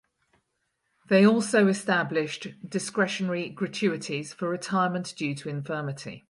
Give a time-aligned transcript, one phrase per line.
[1.09, 6.19] They also established discretionary gratuities for retirement due to infirmity.